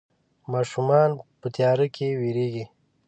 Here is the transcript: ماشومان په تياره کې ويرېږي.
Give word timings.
ماشومان 0.53 1.09
په 1.39 1.47
تياره 1.55 1.87
کې 1.95 2.07
ويرېږي. 2.19 2.65